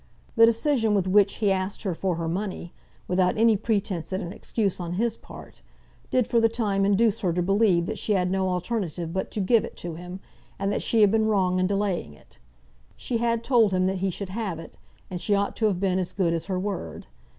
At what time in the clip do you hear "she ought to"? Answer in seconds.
15.21-15.65